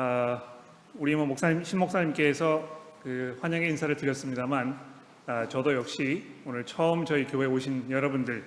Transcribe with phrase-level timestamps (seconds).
[0.00, 0.40] 아,
[0.94, 4.78] 우리 뭐 목사님 신 목사님께서 그 환영의 인사를 드렸습니다만
[5.26, 8.44] 아, 저도 역시 오늘 처음 저희 교회 에 오신 여러분들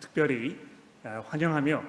[0.00, 0.58] 특별히
[1.02, 1.84] 아, 환영하며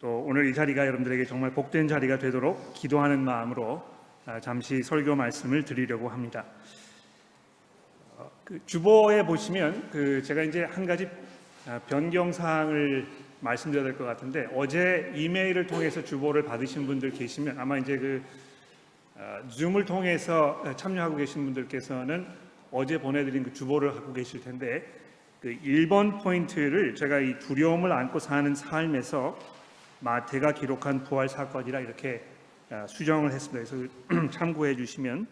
[0.00, 3.84] 또 오늘 이 자리가 여러분들에게 정말 복된 자리가 되도록 기도하는 마음으로
[4.24, 6.44] 아, 잠시 설교 말씀을 드리려고 합니다.
[8.16, 11.08] 어, 그 주보에 보시면 그 제가 이제 한 가지
[11.66, 13.04] 아, 변경 사항을
[13.40, 18.43] 말씀드려야 될 것 같은데 어제 이메일을 통해서 주보를 받으신 분들 계시면 아마 이제 그 아,
[19.48, 22.26] 줌을 통해서 참여하고 계신 분들께서는
[22.70, 24.84] 어제 보내드린 그 주보를 갖고 계실 텐데
[25.40, 29.38] 그 1번 포인트를 제가 이 두려움을 안고 사는 삶에서
[30.00, 32.24] 마태가 기록한 부활 사건이라 이렇게
[32.70, 33.70] 아, 수정을 했습니다.
[33.70, 33.92] 그래서
[34.32, 35.26] 참고해 주시면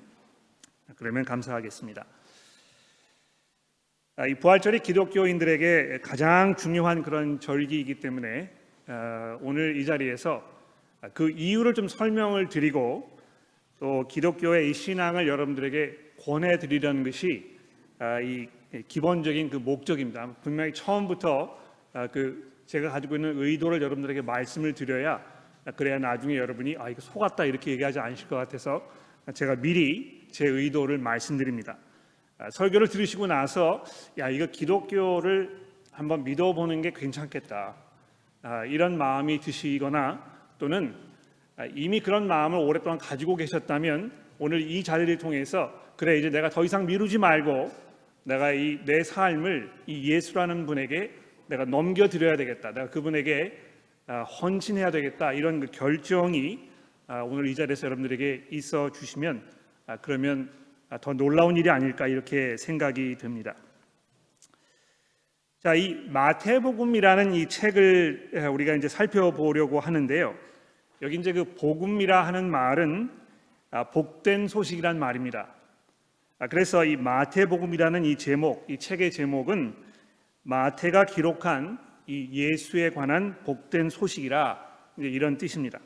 [0.97, 2.05] 그러면 감사하겠습니다.
[4.17, 8.53] 아, 이 부활절이 기독교인들에게 가장 중요한 그런 절기이기 때문에
[8.87, 10.49] 아, 오늘 이 자리에서
[11.15, 13.12] 그 이유를 좀 설명을 드리고
[13.83, 17.59] 또 기독교의 이 신앙을 여러분들에게 권해 드리려는 것이
[17.99, 18.47] 아, 이
[18.87, 20.37] 기본적인 그 목적입니다.
[20.41, 21.59] 분명히 처음부터
[22.13, 25.21] 그 제가 가지고 있는 의도를 여러분들에게 말씀을 드려야
[25.75, 28.89] 그래야 나중에 여러분이 아 이거 속았다 이렇게 얘기하지 않으실 것 같아서
[29.35, 31.77] 제가 미리 제 의도를 말씀드립니다.
[32.39, 33.83] 아, 설교를 들으시고 나서
[34.17, 37.75] 야 이거 기독교를 한번 믿어보는 게 괜찮겠다
[38.43, 40.25] 아, 이런 마음이 드시거나
[40.59, 41.12] 또는 아,
[41.75, 46.87] 이미 그런 마음을 오랫동안 가지고 계셨다면 오늘 이 자리를 통해서 그래 이제 내가 더 이상
[46.87, 47.71] 미루지 말고
[48.25, 51.11] 내가 이 내 삶을 이 예수라는 분에게
[51.49, 53.59] 내가 넘겨 드려야 되겠다 내가 그분에게
[54.41, 56.59] 헌신해야 되겠다 이런 그 결정이
[57.27, 59.43] 오늘 이 자리에서 여러분들에게 있어 주시면
[60.01, 60.51] 그러면
[60.89, 63.55] 아, 더 놀라운 일이 아닐까 이렇게 생각이 듭니다.
[65.59, 70.35] 자, 이 마태복음이라는 이 책을 우리가 이제 살펴보려고 하는데요.
[71.03, 73.11] 여기 이제 그 복음이라 하는 말은
[73.73, 75.49] 아, 복된 소식이란 말입니다.
[76.39, 79.75] 아, 그래서 이 마태복음이라는 이 제목, 이 책의 제목은
[80.45, 85.81] 마태가 기록한 이 예수에 관한 복된 소식이라 이런 뜻입니다.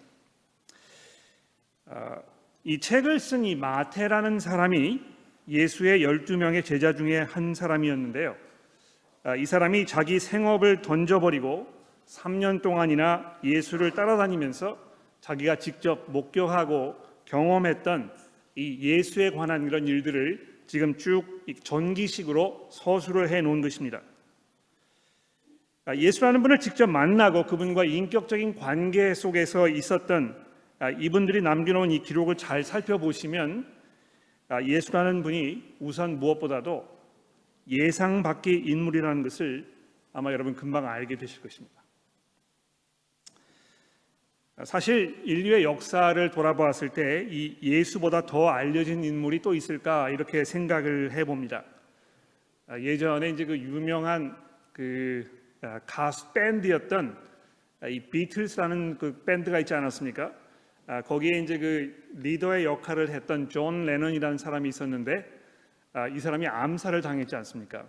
[2.65, 5.01] 이 책을 쓴 이 마태라는 사람이
[5.49, 8.37] 예수의 12명의 제자 중에 한 사람이었는데요.
[9.23, 11.73] 아, 이 사람이 자기 생업을 던져버리고
[12.07, 14.86] 3년 동안이나 예수를 따라다니면서
[15.27, 16.95] 자기가 직접 목격하고
[17.25, 18.13] 경험했던
[18.55, 21.25] 이 예수에 관한 이런 일들을 지금 쭉
[21.65, 24.03] 전기식으로 서술을 해 놓은 것입니다.
[25.85, 30.47] 아, 예수라는 분을 직접 만나고 그분과 인격적인 관계 속에서 있었던
[30.79, 33.67] 아, 이분들이 남겨놓은 이 기록을 잘 살펴보시면
[34.49, 36.87] 아, 예수라는 분이 우선 무엇보다도
[37.69, 39.73] 예상 밖의 인물이라는 것을
[40.13, 41.86] 아마 여러분 금방 알게 되실 것입니다.
[44.57, 51.13] 아, 사실 인류의 역사를 돌아보았을 때 이 예수보다 더 알려진 인물이 또 있을까 이렇게 생각을
[51.13, 51.65] 해봅니다.
[52.81, 54.37] 예전에 이제 그 유명한
[54.73, 55.25] 그
[55.87, 57.17] 가수 밴드였던
[57.89, 60.33] 이 비틀스라는 그 밴드가 있지 않았습니까?
[60.87, 65.25] 아, 거기에 이제 그 리더의 역할을 했던 존 레넌이라는 사람이 있었는데
[65.93, 67.87] 아, 이 사람이 암살을 당했지 않습니까?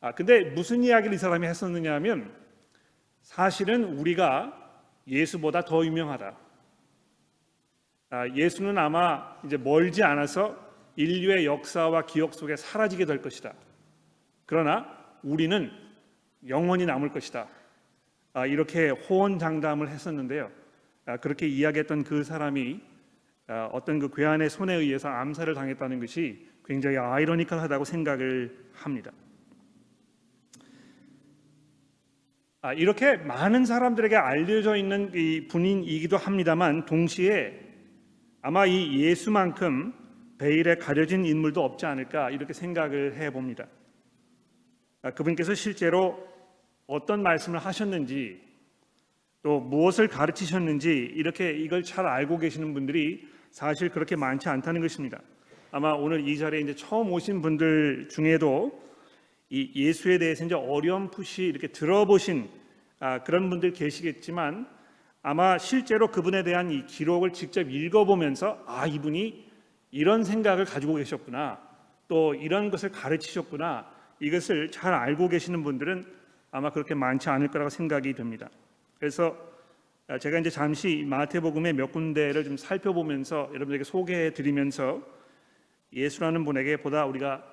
[0.00, 2.32] 아, 근데 무슨 이야기를 이 사람이 했었느냐면
[3.22, 4.67] 사실은 우리가
[5.08, 6.36] 예수보다 더 유명하다.
[8.10, 10.56] 아, 예수는 아마 이제 멀지 않아서
[10.96, 13.54] 인류의 역사와 기억 속에 사라지게 될 것이다.
[14.46, 14.86] 그러나
[15.22, 15.70] 우리는
[16.46, 17.48] 영원히 남을 것이다.
[18.32, 20.50] 아, 이렇게 호언장담을 했었는데요.
[21.06, 22.80] 아, 그렇게 이야기했던 그 사람이
[23.46, 29.10] 아, 어떤 그 괴한의 손에 의해서 암살을 당했다는 것이 굉장히 아이러니컬하다고 생각을 합니다.
[30.60, 37.58] 아, 이렇게 많은 사람들에게 알려져 있는 이 분인이기도 합니다만 동시에
[38.42, 39.94] 아마 이 예수만큼
[40.38, 43.66] 베일에 가려진 인물도 없지 않을까 이렇게 생각을 해봅니다.
[45.14, 46.26] 그분께서 실제로
[46.88, 48.40] 어떤 말씀을 하셨는지
[49.42, 55.20] 또 무엇을 가르치셨는지 이렇게 이걸 잘 알고 계시는 분들이 사실 그렇게 많지 않다는 것입니다.
[55.70, 58.88] 아마 오늘 이 자리에 이제 처음 오신 분들 중에도
[59.50, 62.48] 이 예수에 대해서 이제 어렴풋이 이렇게 들어보신
[63.00, 64.68] 아, 그런 분들 계시겠지만
[65.22, 69.48] 아마 실제로 그분에 대한 이 기록을 직접 읽어보면서 아 이분이
[69.90, 71.60] 이런 생각을 가지고 계셨구나
[72.08, 73.86] 또 이런 것을 가르치셨구나
[74.20, 76.04] 이것을 잘 알고 계시는 분들은
[76.50, 78.48] 아마 그렇게 많지 않을 거라고 생각이 듭니다.
[78.98, 79.36] 그래서
[80.08, 85.02] 아, 제가 이제 잠시 마태복음의 몇 군데를 좀 살펴보면서 여러분에게 소개해 드리면서
[85.92, 87.44] 예수라는 분에게 보다 우리가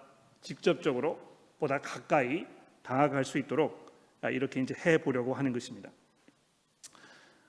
[0.42, 1.20] 직접적으로
[1.60, 2.46] 보다 가까이
[2.82, 3.85] 다가갈 수 있도록 아,
[4.30, 5.92] 이렇게 이제 해 보려고 하는 것입니다.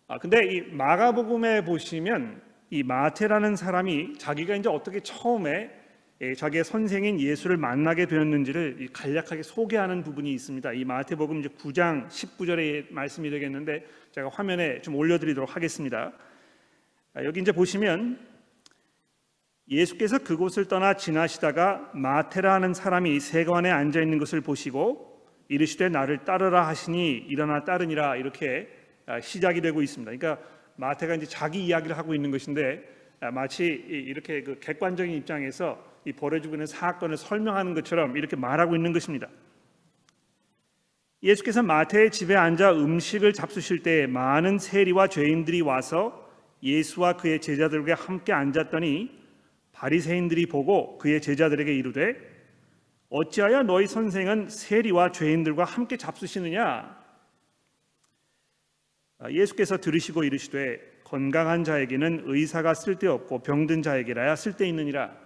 [0.08, 5.70] 아 근데 이 마가복음에 보시면 이 마테라는 사람이 자기가 이제 어떻게 처음에
[6.23, 10.73] 예, 자기의 선생인 예수를 만나게 되었는지를 이 간략하게 소개하는 부분이 있습니다.
[10.73, 16.12] 이 마태복음 이제 9장 19절의 말씀이 되겠는데 제가 화면에 좀 올려드리도록 하겠습니다.
[17.12, 18.19] 아, 여기 이제 보시면
[19.69, 25.05] 예수께서 그곳을 떠나 지나시다가 마테라는 사람이 세관에 앉아 있는 것을 보시고
[25.48, 28.69] 이르시되 나를 따르라 하시니 일어나 따르니라 이렇게
[29.06, 30.10] 아, 시작이 되고 있습니다.
[30.16, 30.43] 그러니까
[30.76, 32.82] 마태가 이제 자기 이야기를 하고 있는 것인데
[33.20, 38.93] 아, 마치 이렇게 그 객관적인 입장에서 이 벌어지고 있는 사건을 설명하는 것처럼 이렇게 말하고 있는
[38.93, 39.28] 것입니다.
[41.22, 46.31] 예수께서 마태의 집에 앉아 음식을 잡수실 때 많은 세리와 죄인들이 와서
[46.62, 49.10] 예수와 그의 제자들과 함께 앉았더니
[49.72, 52.35] 바리새인들이 보고 그의 제자들에게 이르되
[53.08, 57.04] 어찌하여 너희 선생은 세리와 죄인들과 함께 잡수시느냐?
[59.18, 65.16] 아, 예수께서 들으시고 이르시되 건강한 자에게는 의사가 쓸데없고 병든 자에게라야 쓸데있느니라.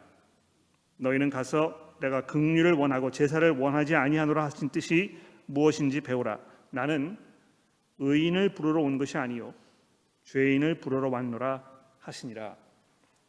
[0.99, 6.39] 너희는 가서 내가 긍휼을 원하고 제사를 원하지 아니하노라 하신 뜻이 무엇인지 배우라.
[6.71, 7.17] 나는
[7.99, 9.55] 의인을 부르러 온 것이 아니요
[10.25, 11.65] 죄인을 부르러 왔노라
[11.99, 12.57] 하시니라.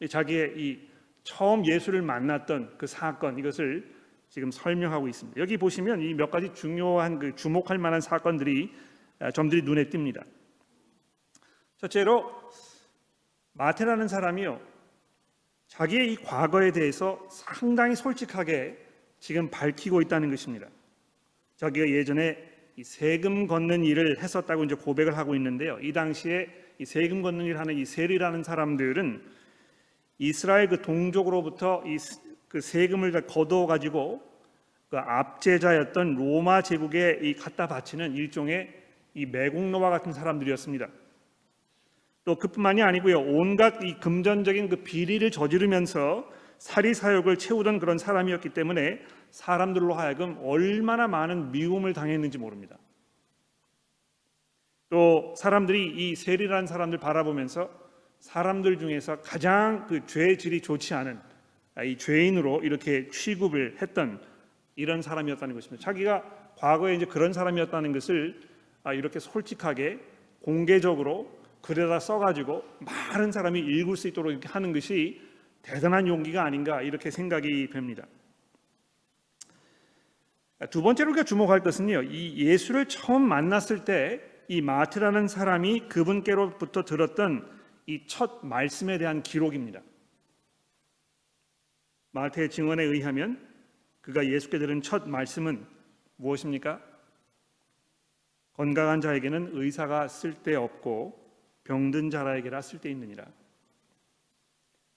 [0.09, 0.89] 자기의 이
[1.23, 4.00] 처음 예수를 만났던 그 사건 이것을
[4.31, 5.39] 지금 설명하고 있습니다.
[5.41, 8.71] 여기 보시면 이 몇 가지 중요한 그 주목할 만한 사건들이
[9.19, 10.23] 아, 점들이 눈에 띕니다.
[11.77, 12.31] 첫째로
[13.53, 14.61] 마테라는 사람이요
[15.67, 18.77] 자기의 이 과거에 대해서 상당히 솔직하게
[19.19, 20.67] 지금 밝히고 있다는 것입니다.
[21.57, 22.37] 자기가 예전에
[22.77, 25.77] 이 세금 걷는 일을 했었다고 이제 고백을 하고 있는데요.
[25.81, 26.47] 이 당시에
[26.79, 29.21] 이 세금 걷는 일을 하는 이 세리라는 사람들은
[30.19, 31.97] 이스라엘 그 동족으로부터 이
[32.51, 34.21] 그 세금을 거두어 가지고
[34.89, 38.77] 그 압제자였던 로마 제국에 이 갖다 바치는 일종의
[39.13, 40.89] 이 매국노와 같은 사람들이었습니다.
[42.25, 43.21] 또 그뿐만이 아니고요.
[43.21, 48.99] 온갖 이 금전적인 그 비리를 저지르면서 사리 사욕을 채우던 그런 사람이었기 때문에
[49.29, 52.77] 사람들로 하여금 얼마나 많은 미움을 당했는지 모릅니다.
[54.89, 57.69] 또 사람들이 이 세리라는 사람들 바라보면서
[58.19, 61.30] 사람들 중에서 가장 그 죄질이 좋지 않은 아,
[61.83, 64.21] 이 죄인으로 이렇게 취급을 했던
[64.75, 65.83] 이런 사람이었다는 것입니다.
[65.83, 66.23] 자기가
[66.57, 68.39] 과거에 이제 그런 사람이었다는 것을
[68.83, 69.99] 아, 이렇게 솔직하게
[70.41, 71.31] 공개적으로
[71.61, 75.21] 글에다 써가지고 많은 사람이 읽을 수 있도록 이렇게 하는 것이
[75.61, 78.05] 대단한 용기가 아닌가 이렇게 생각이 됩니다.
[80.59, 86.83] 아, 두 번째로 우리가 주목할 것은요, 이 예수를 처음 만났을 때 이 마트라는 사람이 그분께로부터
[86.83, 87.47] 들었던
[87.87, 89.79] 이 첫 말씀에 대한 기록입니다.
[92.11, 93.49] 마태의 증언에 의하면
[94.01, 95.65] 그가 예수께 들은 첫 말씀은
[96.17, 96.81] 무엇입니까?
[98.53, 101.19] 건강한 자에게는 의사가 쓸데없고
[101.63, 103.25] 병든 자라에게라 쓸데있느니라.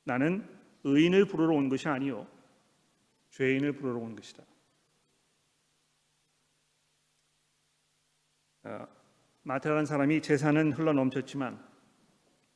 [0.05, 0.46] 나는
[0.82, 2.26] 의인을 부르러 온 것이 아니요
[3.31, 4.44] 죄인을 부르러 온 것이다.
[8.64, 8.87] 어,
[9.43, 11.62] 마태라는 사람이 재산은 흘러 넘쳤지만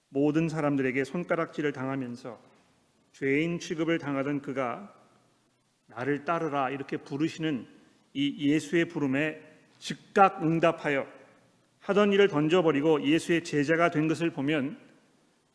[0.08, 2.40] 모든 사람들에게 손가락질을 당하면서
[3.18, 4.94] 죄인 취급을 당하던 그가
[5.86, 7.66] 나를 따르라 이렇게 부르시는
[8.12, 9.42] 이 예수의 부름에
[9.80, 11.04] 즉각 응답하여
[11.80, 14.78] 하던 일을 던져버리고 예수의 제자가 된 것을 보면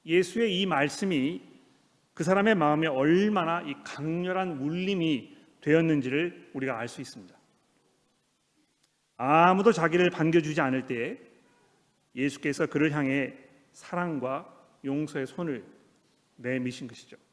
[0.06, 1.42] 예수의 이 말씀이
[2.14, 7.34] 그 사람의 마음에 얼마나 이 강렬한 울림이 되었는지를 우리가 알 수 있습니다.
[9.16, 11.18] 아무도 자기를 반겨주지 않을 때에
[12.14, 13.34] 예수께서 그를 향해
[13.72, 14.54] 사랑과
[14.84, 15.64] 용서의 손을
[16.36, 17.16] 내미신 것이죠.
[17.16, 17.24] 아,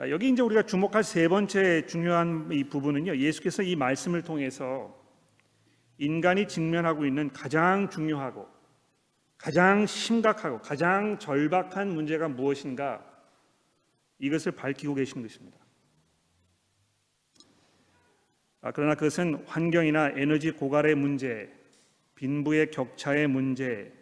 [0.00, 3.16] 여기 이제 우리가 주목할 세 번째 중요한 이 부분은요.
[3.16, 4.96] 예수께서 이 말씀을 통해서
[5.98, 8.46] 인간이 직면하고 있는 가장 중요하고
[9.36, 13.04] 가장 심각하고 가장 절박한 문제가 무엇인가
[14.20, 15.58] 이것을 밝히고 계신 것입니다.
[18.60, 21.52] 아, 그러나 그것은 환경이나 에너지 고갈의 문제,
[22.14, 23.92] 빈부의 격차의 문제,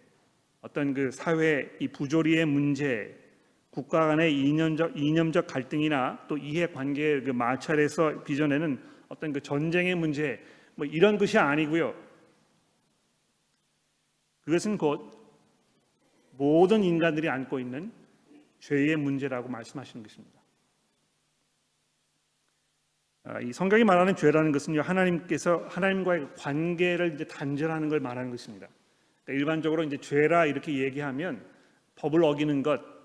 [0.61, 3.26] 어떤 그 사회 이 부조리의 문제,
[3.77, 10.43] 국가 간의 이념적 이념적 갈등이나 또 이해 관계의 그 마찰에서 빚어내는 어떤 그 전쟁의 문제,
[10.77, 11.95] 뭐 이런 것이 아니고요.
[14.41, 15.13] 그것은 곧
[16.39, 17.93] 모든 인간들이 안고 있는
[18.61, 20.41] 죄의 문제라고 말씀하시는 것입니다.
[23.25, 28.69] 아, 이 성경이 말하는 죄라는 것은요 하나님께서 하나님과의 관계를 이제 단절하는 걸 말하는 것입니다.
[29.23, 31.45] 그러니까 일반적으로 이제 죄라 이렇게 얘기하면
[31.97, 32.96] 법을 어기는 것,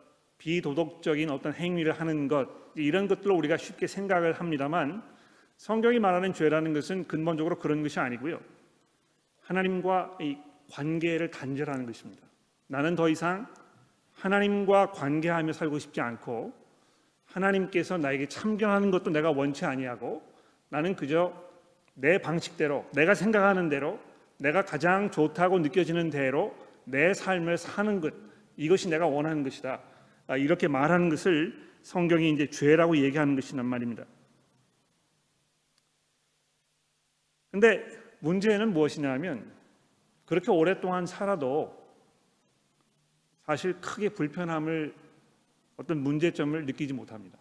[0.41, 5.03] 비도덕적인 어떤 행위를 하는 것 이런 것들로 우리가 쉽게 생각을 합니다만
[5.57, 8.39] 성경이 말하는 죄라는 것은 근본적으로 그런 것이 아니고요
[9.41, 10.37] 하나님과 이
[10.71, 12.25] 관계를 단절하는 것입니다.
[12.65, 13.45] 나는 더 이상
[14.13, 16.53] 하나님과 관계하며 살고 싶지 않고
[17.25, 20.23] 하나님께서 나에게 참견하는 것도 내가 원치 아니하고
[20.69, 21.33] 나는 그저
[21.93, 23.99] 내 방식대로 내가 생각하는 대로
[24.39, 26.55] 내가 가장 좋다고 느껴지는 대로
[26.85, 28.13] 내 삶을 사는 것
[28.57, 29.90] 이것이 내가 원하는 것이다.
[30.31, 34.05] 아, 이렇게 말하는 것을 성경이 이제 죄라고 얘기하는 것이란 말입니다.
[37.51, 37.85] 근데
[38.19, 39.51] 문제는 무엇이냐면
[40.25, 41.77] 그렇게 오랫동안 살아도
[43.45, 44.95] 사실 크게 불편함을
[45.75, 47.37] 어떤 문제점을 느끼지 못합니다.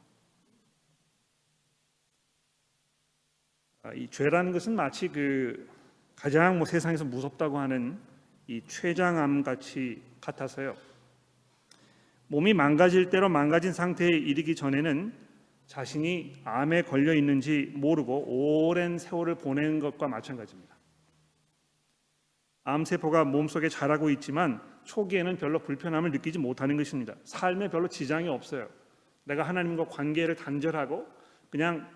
[3.84, 5.70] 아, 이 죄라는 것은 마치 그
[6.16, 8.00] 가장 뭐 세상에서 무섭다고 하는
[8.48, 10.89] 이 췌장암 같이 같아서요.
[12.30, 15.12] 몸이 망가질 대로 망가진 상태에 이르기 전에는
[15.66, 20.76] 자신이 암에 걸려 있는지 모르고 오랜 세월을 보낸 것과 마찬가지입니다.
[22.62, 27.14] 암세포가 몸속에 자라고 있지만 초기에는 별로 불편함을 느끼지 못하는 것입니다.
[27.24, 28.68] 삶에 별로 지장이 없어요.
[29.24, 31.08] 내가 하나님과 관계를 단절하고
[31.50, 31.88] 그냥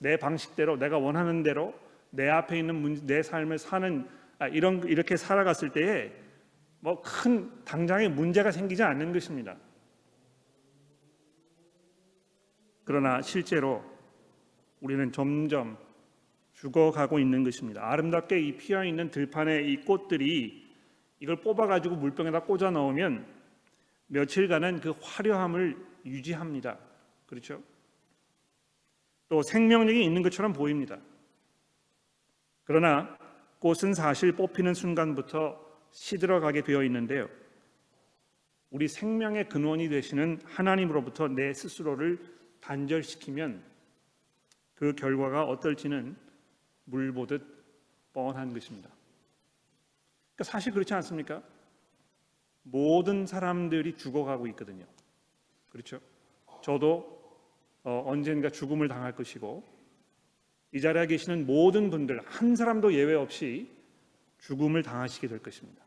[0.00, 1.74] 내 방식대로 내가 원하는 대로
[2.10, 4.08] 내 앞에 있는 문, 내 삶을 사는
[4.40, 6.10] 아, 이런 이렇게 살아갔을 때에
[6.80, 9.56] 뭐 큰 당장의 문제가 생기지 않는 것입니다.
[12.86, 13.84] 그러나 실제로
[14.80, 15.76] 우리는 점점
[16.52, 17.90] 죽어가고 있는 것입니다.
[17.90, 20.64] 아름답게 이 피어 있는 들판에 이 꽃들이
[21.18, 23.26] 이걸 뽑아 가지고 물병에다 꽂아 넣으면
[24.06, 25.76] 며칠간은 그 화려함을
[26.06, 26.78] 유지합니다.
[27.26, 27.60] 그렇죠?
[29.28, 30.96] 또 생명력이 있는 것처럼 보입니다.
[32.62, 33.18] 그러나
[33.58, 37.28] 꽃은 사실 뽑히는 순간부터 시들어가게 되어 있는데요.
[38.70, 42.35] 우리 생명의 근원이 되시는 하나님으로부터 내 스스로를
[42.66, 43.62] 단절시키면
[44.74, 46.16] 그 결과가 어떨지는
[46.84, 47.42] 물 보듯
[48.12, 48.90] 뻔한 것입니다.
[50.34, 51.42] 그러니까 사실 그렇지 않습니까?
[52.62, 54.84] 모든 사람들이 죽어가고 있거든요.
[55.70, 56.00] 그렇죠?
[56.60, 57.14] 저도
[57.84, 59.62] 어, 언젠가 죽음을 당할 것이고
[60.72, 63.70] 이 자리에 계시는 모든 분들 한 사람도 예외 없이
[64.38, 65.85] 죽음을 당하시게 될 것입니다.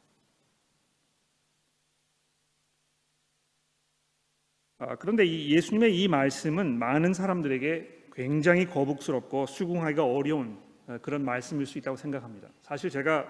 [4.97, 10.57] 그런데 이 예수님의 이 말씀은 많은 사람들에게 굉장히 거북스럽고 수긍하기가 어려운
[10.87, 12.47] 어, 그런 말씀일 수 있다고 생각합니다.
[12.61, 13.25] 사실 제가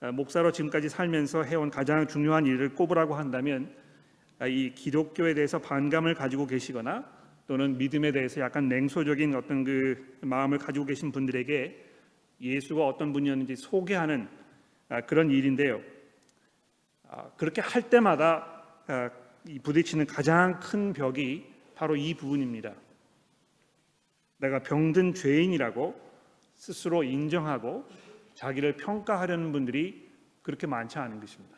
[0.00, 3.70] 어, 목사로 지금까지 살면서 해온 가장 중요한 일을 꼽으라고 한다면
[4.38, 7.04] 아, 이 기독교에 대해서 반감을 가지고 계시거나
[7.46, 11.84] 또는 믿음에 대해서 약간 냉소적인 어떤 그 마음을 가지고 계신 분들에게
[12.40, 14.28] 예수가 어떤 분이었는지 소개하는
[14.88, 15.80] 아, 그런 일인데요.
[17.08, 18.52] 아, 그렇게 할 때마다
[19.62, 22.74] 부딪히는 가장 큰 벽이 바로 이 부분입니다.
[24.38, 25.98] 내가 병든 죄인이라고
[26.54, 27.86] 스스로 인정하고
[28.34, 30.10] 자기를 평가하려는 분들이
[30.42, 31.56] 그렇게 많지 않은 것입니다.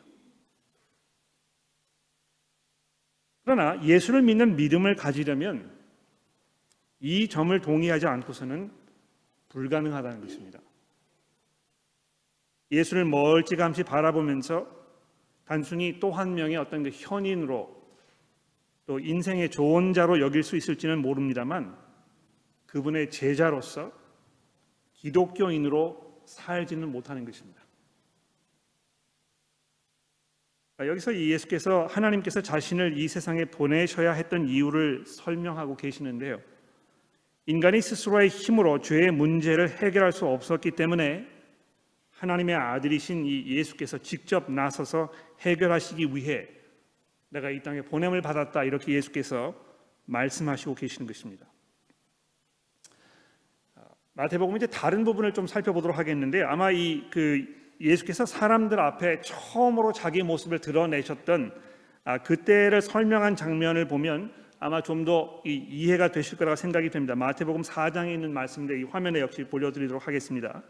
[3.43, 5.71] 그러나 예수를 믿는 믿음을 가지려면
[6.99, 8.71] 이 점을 동의하지 않고서는
[9.49, 10.59] 불가능하다는 것입니다.
[12.71, 14.67] 예수를 멀찌감치 바라보면서
[15.45, 17.78] 단순히 또 한 명의 어떤 그 현인으로
[18.89, 21.77] 또 인생의 조언자로 여길 수 있을지는 모릅니다만
[22.65, 23.91] 그분의 제자로서
[24.93, 27.61] 기독교인으로 살지는 못하는 것입니다.
[30.79, 36.41] 여기서 예수께서 하나님께서 자신을 이 세상에 보내셔야 했던 이유를 설명하고 계시는데요.
[37.45, 41.27] 인간이 스스로의 힘으로 죄의 문제를 해결할 수 없었기 때문에
[42.09, 46.58] 하나님의 아들이신 이 예수께서 직접 나서서 해결하시기 위해
[47.29, 49.55] 내가 이 땅에 보냄을 받았다 이렇게 예수께서
[50.05, 51.45] 말씀하시고 계시는 것입니다.
[54.13, 60.21] 마태복음 이제 다른 부분을 좀 살펴보도록 하겠는데 아마 이 그 예수께서 사람들 앞에 처음으로 자기
[60.23, 61.53] 모습을 드러내셨던
[62.03, 67.15] 아, 그때를 설명한 장면을 보면 아마 좀 더 이해가 되실 거라고 생각이 됩니다.
[67.15, 70.61] 마태복음 4장에 있는 말씀인데 이 화면에 역시 보여드리도록 하겠습니다.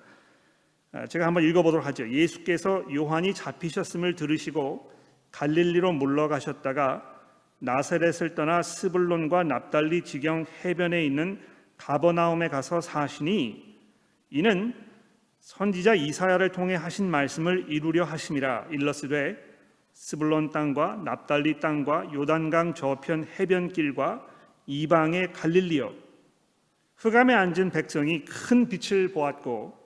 [0.91, 2.07] 아, 제가 한번 읽어보도록 하죠.
[2.07, 4.91] 예수께서 요한이 잡히셨음을 들으시고
[5.31, 7.03] 갈릴리로 물러가셨다가
[7.59, 11.39] 나사렛을 떠나 스불론과 납달리 지경 해변에 있는
[11.77, 13.77] 가버나움에 가서 사시니
[14.29, 14.73] 이는
[15.39, 19.37] 선지자 이사야를 통해 하신 말씀을 이루려 하심이라 일러스되
[19.93, 24.25] 스불론 땅과 납달리 땅과 요단강 저편 해변길과
[24.67, 25.93] 이방의 갈릴리여
[26.97, 29.77] 흑암에 앉은 백성이 큰 빛을 보았고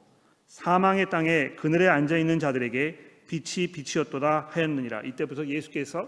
[0.48, 6.08] 사망의 땅에 그늘에 앉아 있는 자들에게 빛이 빛이었도다 하였느니라 이때부터 예수께서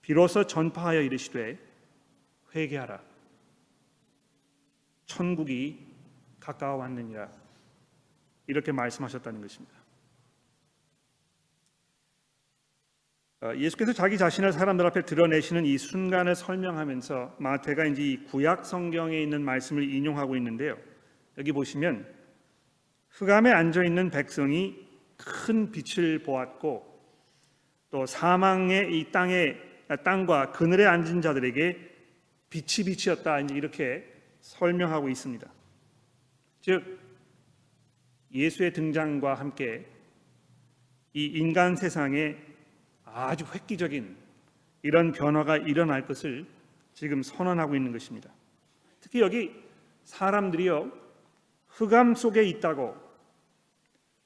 [0.00, 1.58] 비로소 전파하여 이르시되
[2.54, 3.02] 회개하라
[5.06, 5.84] 천국이
[6.38, 7.28] 가까워 왔느니라
[8.46, 9.74] 이렇게 말씀하셨다는 것입니다.
[13.40, 19.20] 어, 예수께서 자기 자신을 사람들 앞에 드러내시는 이 순간을 설명하면서 마태가 이제 이 구약 성경에
[19.20, 20.78] 있는 말씀을 인용하고 있는데요.
[21.38, 22.06] 여기 보시면
[23.08, 24.89] 흑암에 앉아 있는 백성이
[25.24, 26.88] 큰 빛을 보았고
[27.90, 29.56] 또 사망의 이 땅에
[30.04, 31.90] 땅과 그늘에 앉은 자들에게
[32.48, 34.04] 빛이 빛이었다 이렇게
[34.40, 35.48] 설명하고 있습니다.
[36.60, 36.98] 즉
[38.32, 39.86] 예수의 등장과 함께
[41.12, 42.36] 이 인간 세상에
[43.04, 44.16] 아주 획기적인
[44.82, 46.46] 이런 변화가 일어날 것을
[46.94, 48.30] 지금 선언하고 있는 것입니다.
[49.00, 49.52] 특히 여기
[50.04, 50.92] 사람들이요
[51.68, 53.09] 흑암 속에 있다고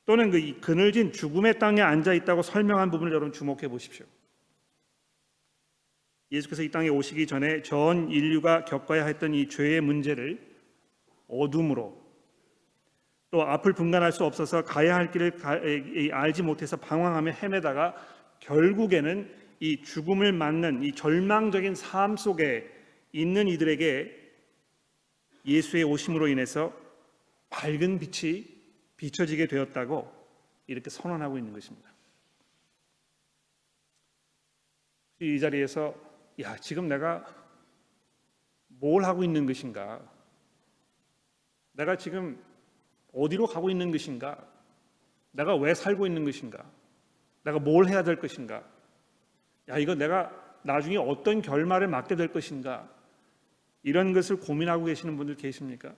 [0.06, 4.06] 또는 그 그늘진 죽음의 땅에 앉아 있다고 설명한 부분을 여러분 주목해 보십시오.
[6.30, 10.40] 예수께서 이 땅에 오시기 전에 전 인류가 겪어야 했던 이 죄의 문제를
[11.28, 12.02] 어둠으로
[13.30, 15.32] 또 앞을 분간할 수 없어서 가야 할 길을
[16.12, 17.94] 알지 못해서 방황하며 헤매다가
[18.40, 19.28] 결국에는
[19.60, 22.70] 이 죽음을 맞는 이 절망적인 삶 속에
[23.12, 24.24] 있는 이들에게
[25.46, 26.72] 예수의 오심으로 인해서
[27.50, 28.53] 밝은 빛이
[29.04, 30.10] 비춰지게 되었다고
[30.66, 31.92] 이렇게 선언하고 있는 것입니다.
[35.20, 35.94] 이 자리에서
[36.40, 37.26] 야, 지금 내가
[38.68, 40.00] 뭘 하고 있는 것인가?
[41.72, 42.42] 내가 지금
[43.12, 44.42] 어디로 가고 있는 것인가?
[45.32, 46.64] 내가 왜 살고 있는 것인가?
[47.42, 48.64] 내가 뭘 해야 될 것인가?
[49.68, 50.32] 야, 이거 내가
[50.62, 52.90] 나중에 어떤 결말을 맞게 될 것인가?
[53.82, 55.94] 이런 것을 고민하고 계시는 분들 계십니까?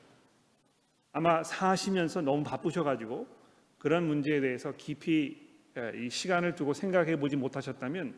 [1.16, 3.26] 아마 사시면서 너무 바쁘셔가지고
[3.78, 5.48] 그런 문제에 대해서 깊이
[5.94, 8.14] 이 시간을 두고 생각해 보지 못하셨다면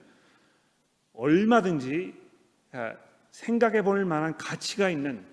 [1.13, 2.13] 얼마든지
[3.31, 5.25] 생각해 볼 만한 가치가 있는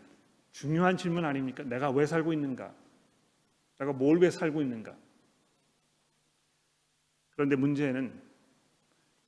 [0.52, 1.64] 중요한 질문 아닙니까?
[1.64, 2.72] 내가 왜 살고 있는가?
[3.80, 4.96] 내가 뭘 왜 살고 있는가?
[7.32, 8.14] 그런데 문제는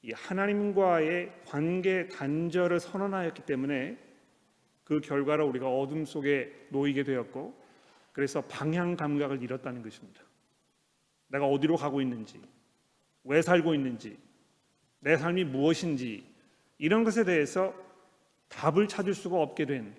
[0.04, 3.98] 이 하나님과의 관계 단절을 선언하였기 때문에
[4.84, 7.66] 그 결과로 우리가 어둠 속에 놓이게 되었고
[8.18, 10.24] 그래서 방향 감각을 잃었다는 것입니다.
[11.28, 12.42] 내가 어디로 가고 있는지,
[13.24, 14.18] 왜 살고 있는지,
[15.02, 16.26] 내 삶이 무엇인지
[16.80, 17.76] 이런 것에 대해서
[18.50, 19.96] 답을 찾을 수가 없게 된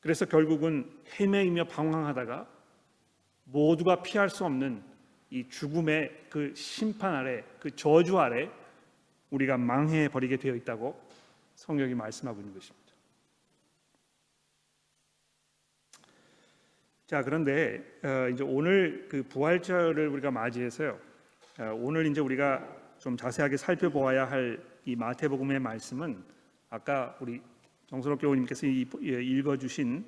[0.00, 2.46] 그래서 결국은 헤매이며 방황하다가
[3.44, 4.82] 모두가 피할 수 없는
[5.30, 8.50] 이 죽음의 그 심판 아래 그 저주 아래
[9.30, 11.00] 우리가 망해 버리게 되어 있다고
[11.54, 12.81] 성경이 말씀하고 있는 것입니다.
[17.12, 20.98] 자 그런데 어, 이제 오늘 그 부활절을 우리가 맞이해서요.
[21.58, 22.66] 어, 오늘 이제 우리가
[22.98, 26.24] 좀 자세하게 살펴보아야 할 이 마태복음의 말씀은
[26.68, 27.40] 아까 우리
[27.86, 30.04] 정선옥 교우님께서 예, 읽어주신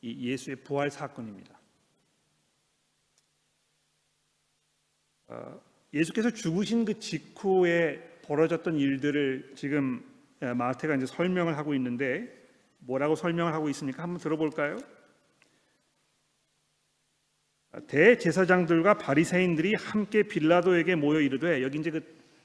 [0.00, 1.58] 이 예수의 부활 사건입니다.
[5.28, 5.60] 어,
[5.92, 10.02] 예수께서 죽으신 그 직후에 벌어졌던 일들을 지금
[10.40, 12.32] 예, 마태가 이제 설명을 하고 있는데
[12.78, 14.02] 뭐라고 설명을 하고 있습니까?
[14.02, 14.78] 한번 들어볼까요?
[17.86, 22.00] 대제사장들과 바리새인들이 함께 빌라도에게 모여 이르되 여기 이제 그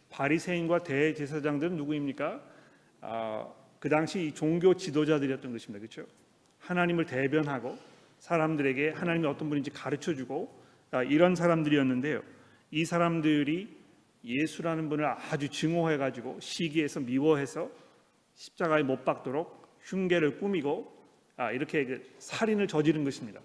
[0.10, 2.42] 바리새인과 대제사장들은 누구입니까?
[3.02, 3.48] 아,
[3.80, 5.80] 그 당시 종교 지도자들이었던 것입니다.
[5.80, 6.10] 그렇죠?
[6.60, 7.78] 하나님을 대변하고
[8.20, 10.54] 사람들에게 하나님이 어떤 분인지 가르쳐 주고
[10.92, 12.22] 아, 이런 사람들이었는데요.
[12.72, 13.76] 이 사람들이
[14.24, 17.72] 예수라는 분을 아주 증오해 가지고 시기해서 미워해서
[18.36, 20.92] 십자가에 못 박도록 흉계를 꾸미고
[21.38, 23.42] 아, 이렇게 그 살인을 저지른 것입니다.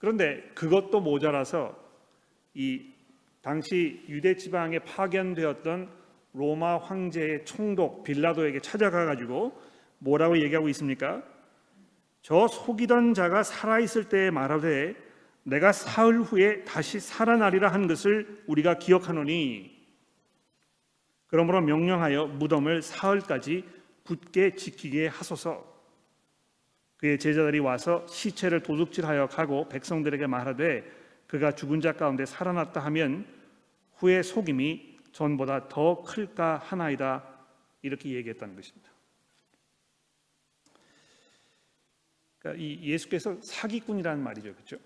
[0.00, 1.78] 그런데 그것도 모자라서
[2.54, 2.86] 이
[3.42, 5.88] 당시 유대 지방에 파견되었던
[6.32, 9.60] 로마 황제의 총독 빌라도에게 찾아가 가지고
[9.98, 11.22] 뭐라고 얘기하고 있습니까?
[12.22, 14.94] 저 속이던 자가 살아 있을 때에 말하되
[15.42, 19.78] 내가 사흘 후에 다시 살아나리라 한 것을 우리가 기억하노니
[21.26, 23.64] 그러므로 명령하여 무덤을 사흘까지
[24.04, 25.70] 굳게 지키게 하소서
[27.00, 30.84] 그의 제자들이 와서 시체를 도둑질하여 가고 백성들에게 말하되
[31.26, 33.26] 그가 죽은 자 가운데 살아났다 하면
[33.94, 37.24] 후에 속임이 전보다 더 클까 하나이다
[37.80, 38.90] 이렇게 얘기했다는 것입니다.
[42.38, 44.76] 그러니까 이 예수께서 사기꾼이라는 말이죠, 그렇죠?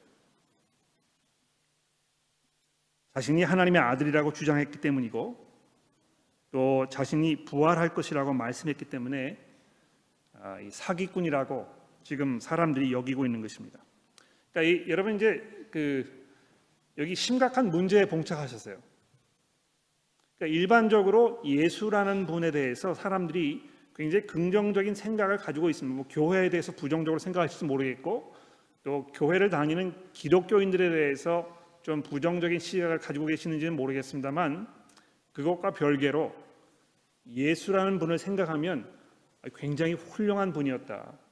[3.14, 5.52] 자신이 하나님의 아들이라고 주장했기 때문이고
[6.52, 9.36] 또 자신이 부활할 것이라고 말씀했기 때문에
[10.34, 13.80] 아, 사기꾼이라고 지금 사람들이 여기고 있는 것입니다.
[14.52, 16.24] 그러니까 이, 여러분 이제 그
[16.98, 18.76] 여기 심각한 문제에 봉착하셨어요.
[20.38, 25.96] 그러니까 일반적으로 예수라는 분에 대해서 사람들이 굉장히 긍정적인 생각을 가지고 있습니다.
[25.96, 28.34] 뭐 교회에 대해서 부정적으로 생각하실지 모르겠고
[28.82, 31.48] 또 교회를 다니는 기독교인들에 대해서
[31.82, 34.66] 좀 부정적인 시각을 가지고 계시는지는 모르겠습니다만
[35.32, 36.34] 그것과 별개로
[37.26, 38.90] 예수라는 분을 생각하면
[39.56, 41.23] 굉장히 훌륭한 분이었다.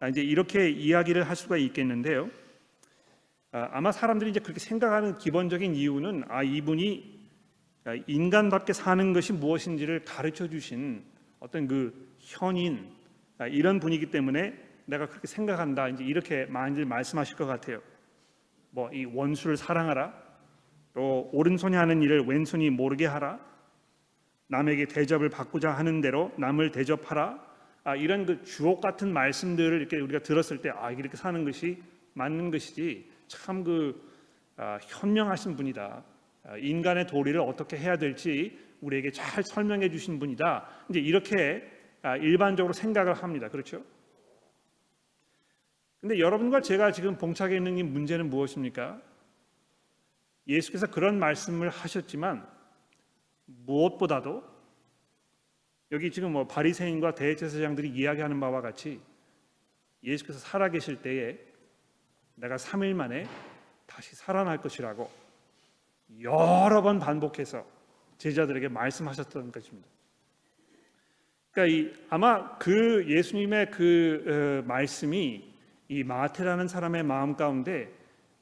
[0.00, 2.30] 아, 이제 이렇게 이야기를 할 수가 있겠는데요.
[3.52, 7.20] 아, 아마 사람들이 이제 그렇게 생각하는 기본적인 이유는 아 이분이
[7.84, 11.04] 아, 인간답게 사는 것이 무엇인지를 가르쳐 주신
[11.38, 12.90] 어떤 그 현인
[13.38, 14.54] 아, 이런 분이기 때문에
[14.86, 15.88] 내가 그렇게 생각한다.
[15.88, 17.80] 이제 이렇게 많이들 말씀하실 것 같아요.
[18.70, 20.14] 뭐 이 원수를 사랑하라.
[20.94, 23.38] 또 오른손이 하는 일을 왼손이 모르게 하라.
[24.48, 27.49] 남에게 대접을 받고자 하는 대로 남을 대접하라.
[27.82, 31.82] 아, 이런 그 주옥 같은 말씀들을 이렇게 우리가 들었을 때 아, 이렇게 사는 것이
[32.14, 34.10] 맞는 것이지 참그
[34.56, 36.04] 아, 현명하신 분이다.
[36.44, 40.68] 아, 인간의 도리를 어떻게 해야 될지 우리에게 잘 설명해 주신 분이다.
[40.90, 41.66] 이제 이렇게
[42.02, 43.48] 아, 일반적으로 생각을 합니다.
[43.48, 43.82] 그렇죠?
[46.00, 49.00] 근데 여러분과 제가 지금 봉착해 있는 이 문제는 무엇입니까?
[50.48, 52.46] 예수께서 그런 말씀을 하셨지만
[53.46, 54.42] 무엇보다도
[55.92, 59.00] 여기 지금 뭐 바리새인과 대제사장들이 이야기하는 바와 같이
[60.04, 61.38] 예수께서 살아계실 때에
[62.36, 63.26] 내가 3일 만에
[63.86, 65.10] 다시 살아날 것이라고
[66.22, 67.66] 여러 번 반복해서
[68.18, 69.88] 제자들에게 말씀하셨던 것입니다.
[71.50, 75.50] 그러니까 이, 아마 그 예수님의 그 어, 말씀이
[75.88, 77.92] 이 마테라는 사람의 마음 가운데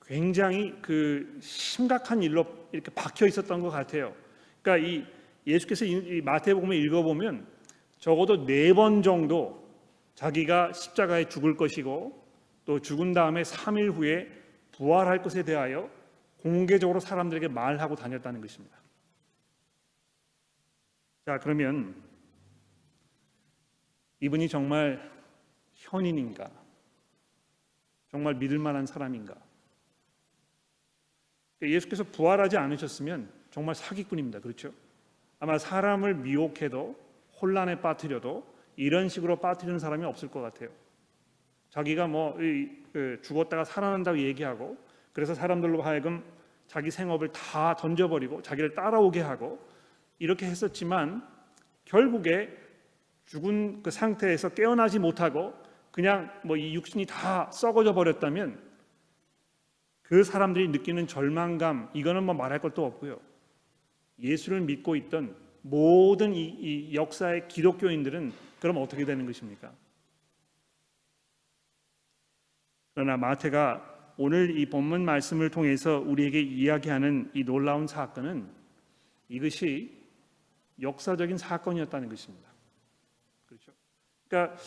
[0.03, 4.15] 굉장히 그 심각한 일로 이렇게 박혀 있었던 것 같아요.
[4.61, 5.18] 그러니까 이
[5.49, 7.47] 예수께서 이 마태복음을 읽어보면
[7.99, 9.67] 적어도 네 번 정도
[10.15, 12.27] 자기가 십자가에 죽을 것이고
[12.65, 14.29] 또 죽은 다음에 3일 후에
[14.73, 15.91] 부활할 것에 대하여
[16.39, 18.77] 공개적으로 사람들에게 말하고 다녔다는 것입니다.
[21.25, 21.95] 자, 그러면
[24.21, 25.11] 이분이 정말
[25.75, 26.51] 현인인가?
[28.11, 29.35] 정말 믿을 만한 사람인가?
[31.63, 34.41] 예수께서 부활하지 않으셨으면 정말 사기꾼입니다.
[34.41, 34.73] 그렇죠?
[35.41, 36.97] 아마 사람을 미혹해도
[37.41, 38.45] 혼란에 빠뜨려도
[38.77, 40.71] 이런 식으로 빠뜨리는 사람이 없을 것 같아요.
[41.71, 44.77] 자기가 뭐그 죽었다가 살아난다고 얘기하고
[45.13, 46.25] 그래서 사람들로 하여금
[46.67, 49.59] 자기 생업을 다 던져버리고 자기를 따라오게 하고
[50.19, 51.27] 이렇게 했었지만
[51.85, 52.57] 결국에
[53.27, 55.55] 죽은 그 상태에서 깨어나지 못하고
[55.91, 58.61] 그냥 뭐 이 육신이 다 썩어져 버렸다면
[60.03, 63.21] 그 사람들이 느끼는 절망감 이거는 뭐 말할 것도 없고요.
[64.21, 69.73] 예수를 믿고 있던 모든 이, 이 역사의 기독교인들은 그럼 어떻게 되는 것입니까?
[72.95, 78.49] 그러나 마태가 오늘 이 본문 말씀을 통해서 우리에게 이야기하는 이 놀라운 사건은
[79.29, 79.97] 이것이
[80.81, 82.49] 역사적인 사건이었다는 것입니다.
[83.47, 83.73] 그렇죠?
[84.27, 84.61] 그러니까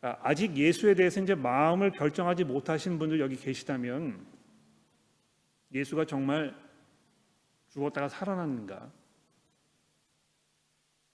[0.00, 4.26] 아직 예수에 대해서 이제 마음을 결정하지 못하신 분들 여기 계시다면
[5.72, 6.54] 예수가 정말
[7.70, 8.90] 죽었다가 살아났는가?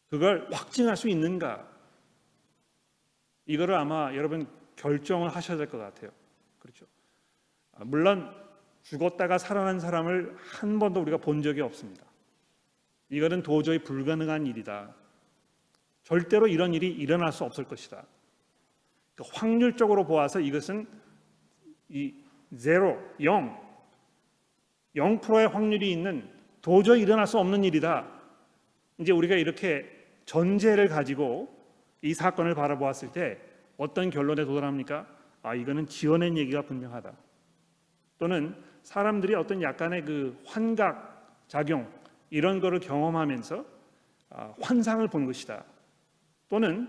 [0.09, 1.69] 그걸 확증할 수 있는가?
[3.47, 6.11] 이거를 아마 여러분 결정을 하셔야 될 것 같아요.
[6.59, 6.87] 그렇죠?
[7.73, 8.35] 아, 물론
[8.83, 12.05] 죽었다가 살아난 사람을 한 번도 우리가 본 적이 없습니다.
[13.09, 14.95] 이거는 도저히 불가능한 일이다.
[16.03, 18.05] 절대로 이런 일이 일어날 수 없을 것이다.
[19.15, 20.87] 그러니까 확률적으로 보아서 이것은
[21.89, 22.15] 이
[22.57, 23.59] 제로, 0,
[24.95, 26.36] 0%의 확률이 있는
[26.67, 28.09] 도저히 일어날 수 없는 일이다.
[28.99, 29.89] 이제 우리가 이렇게
[30.25, 31.49] 전제를 가지고
[32.03, 33.39] 이 사건을 바라보았을 때
[33.77, 35.07] 어떤 결론에 도달합니까?
[35.45, 37.13] 아, 이거는 지어낸 얘기가 분명하다.
[38.19, 41.89] 또는 사람들이 어떤 약간의 그 환각 작용
[42.31, 43.65] 이런 거를 경험하면서
[44.31, 45.63] 아, 환상을 본 것이다.
[46.49, 46.89] 또는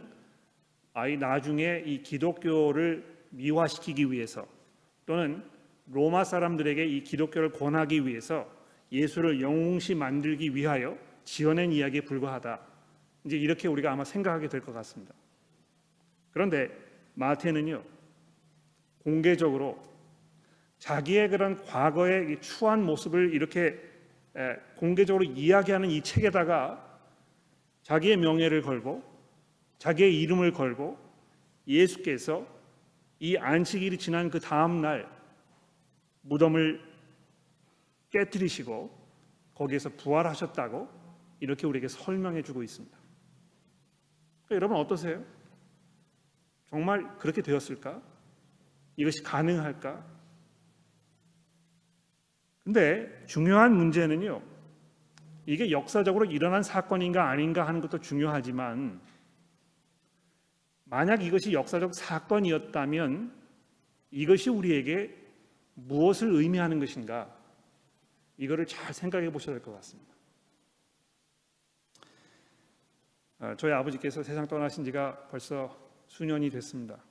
[0.96, 4.48] 아이 나중에 이 기독교를 미화시키기 위해서
[5.06, 5.44] 또는
[5.86, 8.57] 로마 사람들에게 이 기독교를 권하기 위해서
[8.92, 12.60] 예수를 영웅시 만들기 위하여 지어낸 이야기에 불과하다.
[13.26, 15.14] 이제 이렇게 우리가 아마 생각하게 될 것 같습니다.
[16.32, 16.70] 그런데
[17.16, 17.84] 마태는요
[19.00, 19.82] 공개적으로
[20.80, 23.80] 자기의 그런 과거의 추한 모습을 이렇게
[24.76, 26.84] 공개적으로 이야기하는 이 책에다가
[27.82, 29.04] 자기의 명예를 걸고
[29.80, 30.98] 자기의 이름을 걸고
[31.68, 32.46] 예수께서
[33.20, 35.10] 이 안식일이 지난 그 다음 날
[36.22, 36.87] 무덤을
[38.12, 39.08] 깨뜨리시고
[39.56, 40.88] 거기에서 부활하셨다고
[41.40, 42.98] 이렇게 우리에게 설명해 주고 있습니다.
[44.46, 45.24] 그러니까 여러분 어떠세요?
[46.70, 48.02] 정말 그렇게 되었을까?
[48.96, 50.06] 이것이 가능할까?
[52.64, 54.42] 근데 중요한 문제는요.
[55.46, 59.00] 이게 역사적으로 일어난 사건인가 아닌가 하는 것도 중요하지만
[60.84, 63.34] 만약 이것이 역사적 사건이었다면
[64.12, 65.16] 이것이 우리에게
[65.76, 67.37] 무엇을 의미하는 것인가?
[68.38, 70.14] 이거를 잘 생각해 보셔야 될 것 같습니다.
[73.40, 77.04] 아, 저희 아버지께서 세상 떠나신 지가 벌써 수년이 됐습니다.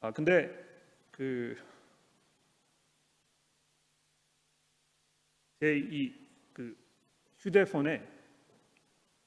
[0.00, 0.50] 아 근데
[1.10, 1.56] 그
[5.60, 6.12] 제 이
[6.52, 6.76] 그
[7.38, 8.06] 휴대폰에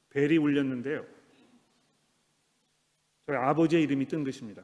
[0.09, 1.05] 벨이 울렸는데요.
[3.25, 4.63] 저희 아버지의 이름이 뜬 것입니다.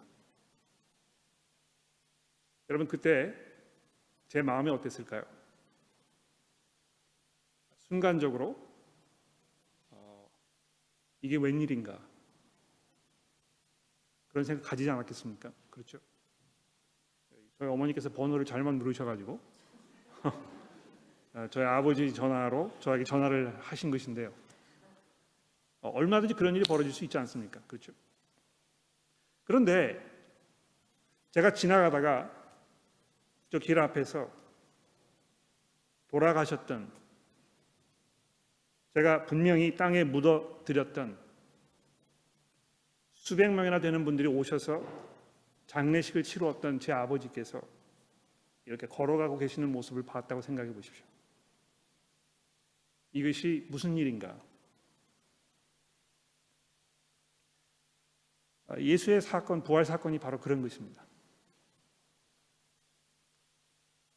[2.69, 3.33] 여러분 그때
[4.33, 5.21] 제 마음이 어땠을까요?
[7.77, 8.57] 순간적으로
[9.91, 10.27] 어,
[11.21, 11.99] 이게 웬일인가
[14.29, 15.51] 그런 생각 가지지 않았겠습니까?
[15.69, 15.99] 그렇죠?
[17.59, 19.39] 저희 어머니께서 번호를 잘못 누르셔가지고
[21.35, 24.33] 어, 저희 아버지 전화로 저에게 전화를 하신 것인데요.
[25.81, 27.61] 어, 얼마든지 그런 일이 벌어질 수 있지 않습니까?
[27.67, 27.93] 그렇죠?
[29.43, 30.03] 그런데
[31.29, 32.42] 제가 지나가다가
[33.53, 34.31] 저 길 앞에서
[36.07, 36.91] 돌아가셨던
[38.95, 41.19] 제가 분명히 땅에 묻어 드렸던
[43.13, 44.83] 수백 명이나 되는 분들이 오셔서
[45.67, 47.61] 장례식을 치루었던 제 아버지께서
[48.65, 51.05] 이렇게 걸어가고 계시는 모습을 봤다고 생각해 보십시오.
[53.11, 54.35] 이것이 무슨 일인가?
[58.65, 61.05] 아, 예수의 사건, 부활 사건이 바로 그런 것입니다.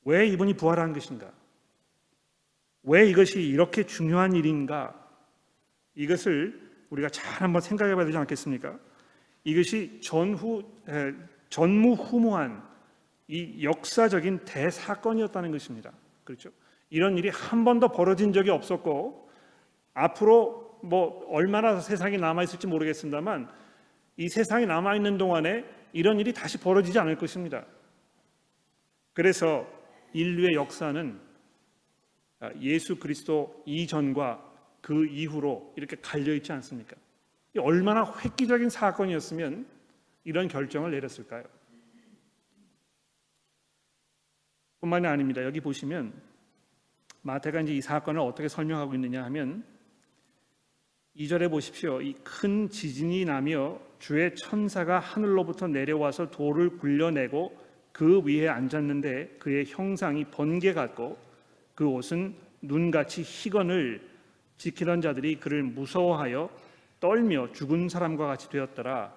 [0.06, 1.30] 왜 이분이 부활한 것인가?
[2.84, 4.94] 왜 이것이 이렇게 중요한 일인가?
[5.96, 8.78] 이것을 우리가 잘 한번 생각해 봐야 되지 않겠습니까?
[9.42, 11.12] 이것이 전후 에,
[11.50, 12.62] 전무후무한
[13.26, 15.92] 이 역사적인 대사건이었다는 것입니다.
[16.22, 16.50] 그렇죠?
[16.88, 19.28] 이런 일이 한 번도 벌어진 적이 없었고
[19.92, 23.50] 앞으로 뭐 얼마나 세상이 남아 있을지 모르겠습니다만
[24.18, 27.64] 이 세상이 남아 있는 동안에 이런 일이 다시 벌어지지 않을 것입니다.
[29.12, 29.75] 그래서
[30.16, 31.20] 인류의 역사는
[32.60, 34.42] 예수 그리스도 이전과
[34.80, 36.96] 그 이후로 이렇게 갈려 있지 않습니까?
[37.58, 39.66] 얼마나 획기적인 사건이었으면
[40.24, 41.44] 이런 결정을 내렸을까요?
[44.80, 45.42] 뿐만이 아닙니다.
[45.44, 46.12] 여기 보시면
[47.22, 49.64] 마태가 이제 이 사건을 어떻게 설명하고 있느냐 하면
[51.16, 52.00] 2절에 보십시오.
[52.02, 57.65] 이 큰 지진이 나며 주의 천사가 하늘로부터 내려와서 돌을 굴려내고
[57.96, 61.16] 그 위에 앉았는데 그의 형상이 번개 같고
[61.74, 64.06] 그 옷은 눈같이 희건을
[64.58, 66.50] 지키던 자들이 그를 무서워하여
[67.00, 69.16] 떨며 죽은 사람과 같이 되었더라.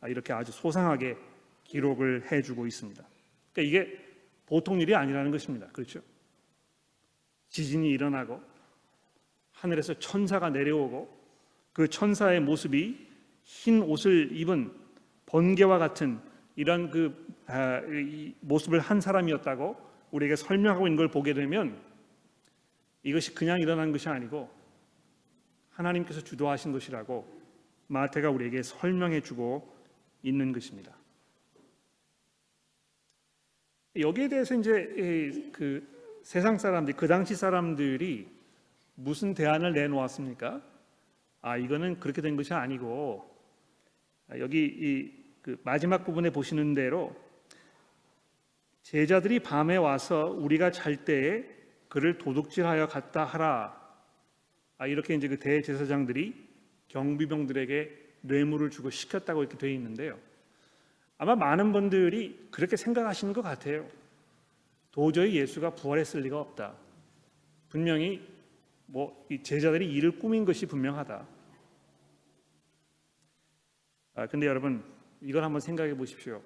[0.00, 1.18] 아, 이렇게 아주 소상하게
[1.64, 3.04] 기록을 해주고 있습니다.
[3.52, 3.98] 그러니까 이게
[4.46, 5.66] 보통 일이 아니라는 것입니다.
[5.66, 6.00] 그렇죠?
[7.50, 8.40] 지진이 일어나고
[9.52, 11.14] 하늘에서 천사가 내려오고
[11.74, 13.06] 그 천사의 모습이
[13.42, 14.72] 흰 옷을 입은
[15.26, 16.20] 번개와 같은
[16.56, 17.80] 이런 그 아,
[18.40, 19.76] 모습을 한 사람이었다고
[20.12, 21.80] 우리에게 설명하고 있는 걸 보게 되면
[23.02, 24.48] 이것이 그냥 일어난 것이 아니고
[25.70, 27.26] 하나님께서 주도하신 것이라고
[27.88, 29.74] 마태가 우리에게 설명해 주고
[30.22, 30.96] 있는 것입니다.
[33.96, 35.86] 여기에 대해서 이제 그
[36.22, 38.28] 세상 사람들이 그 당시 사람들이
[38.94, 40.62] 무슨 대안을 내놓았습니까?
[41.42, 43.30] 아 이거는 그렇게 된 것이 아니고
[44.38, 47.14] 여기 이 그 마지막 부분에 보시는 대로
[48.80, 51.44] 제자들이 밤에 와서 우리가 잘 때에
[51.88, 53.78] 그를 도둑질하여 갔다 하라.
[54.78, 56.48] 아 이렇게 이제 그 대제사장들이
[56.88, 60.18] 경비병들에게 뇌물을 주고 시켰다고 이렇게 되어 있는데요.
[61.18, 63.86] 아마 많은 분들이 그렇게 생각하시는 것 같아요.
[64.92, 66.74] 도저히 예수가 부활했을 리가 없다.
[67.68, 68.26] 분명히
[68.86, 71.28] 뭐이 제자들이 이를 꾸민 것이 분명하다.
[74.14, 74.93] 아 근데 여러분
[75.24, 76.42] 이걸 한번 생각해 보십시오.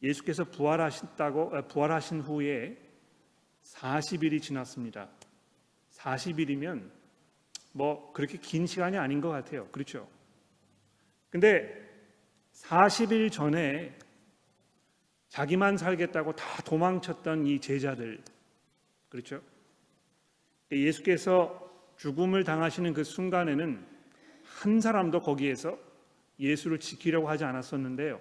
[0.00, 2.78] 예수께서 부활하셨다고 아, 부활하신 후에
[3.64, 5.10] 40일이 지났습니다.
[5.90, 6.90] 40일이면
[7.72, 9.66] 뭐 그렇게 긴 시간이 아닌 것 같아요.
[9.72, 10.08] 그렇죠?
[11.28, 11.82] 근데
[12.52, 13.98] 40일 전에
[15.28, 18.22] 자기만 살겠다고 다 도망쳤던 이 제자들
[19.08, 19.42] 그렇죠?
[20.70, 21.60] 예수께서
[21.96, 23.84] 죽음을 당하시는 그 순간에는
[24.44, 25.76] 한 사람도 거기에서
[26.38, 28.20] 예수를 지키려고 하지 않았었는데요.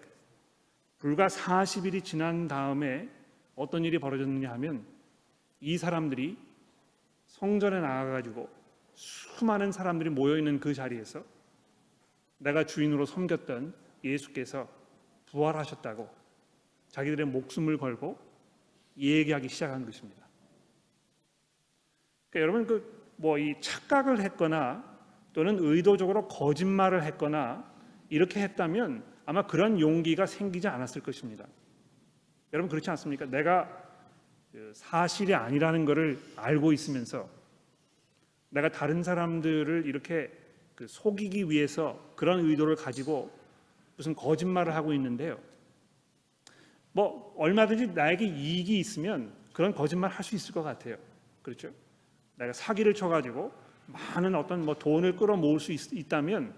[0.99, 3.09] 불과 40일이 지난 다음에
[3.55, 4.85] 어떤 일이 벌어졌느냐 하면
[5.59, 6.37] 이 사람들이
[7.25, 8.49] 성전에 나가가지고
[8.95, 11.23] 수많은 사람들이 모여 있는 그 자리에서
[12.37, 13.73] 내가 주인으로 섬겼던
[14.03, 14.69] 예수께서
[15.27, 16.09] 부활하셨다고
[16.89, 18.17] 자기들의 목숨을 걸고
[18.97, 20.23] 얘기하기 시작한 것입니다.
[22.29, 24.83] 그러니까 여러분 그 뭐 이 착각을 했거나
[25.33, 27.72] 또는 의도적으로 거짓말을 했거나
[28.09, 31.45] 이렇게 했다면 아마 그런 용기가 생기지 않았을 것입니다.
[32.51, 33.25] 여러분 그렇지 않습니까?
[33.25, 33.69] 내가
[34.51, 37.29] 그 사실이 아니라는 것을 알고 있으면서
[38.49, 40.31] 내가 다른 사람들을 이렇게
[40.75, 43.31] 그 속이기 위해서 그런 의도를 가지고
[43.97, 45.39] 무슨 거짓말을 하고 있는데요.
[46.91, 50.97] 뭐 얼마든지 나에게 이익이 있으면 그런 거짓말 할 수 있을 것 같아요.
[51.41, 51.71] 그렇죠?
[52.35, 53.51] 내가 사기를 쳐가지고
[53.87, 56.53] 많은 어떤 뭐 돈을 끌어모을 수 있, 다면